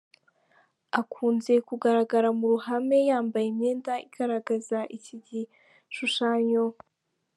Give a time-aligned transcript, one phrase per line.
[0.99, 6.65] Akunze kugaragara mu ruhame yambaye imyenda igaragaza iki gishushanyo.